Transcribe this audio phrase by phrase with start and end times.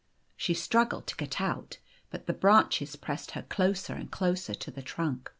[0.35, 1.77] She struggled to get out,
[2.09, 5.29] but the branches pressed her closer and closer to the trunk.